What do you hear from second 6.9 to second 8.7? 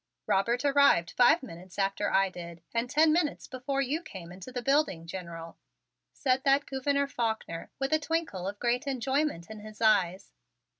Faulkner, with a twinkle of